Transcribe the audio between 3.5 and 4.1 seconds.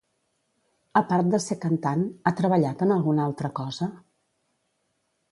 cosa?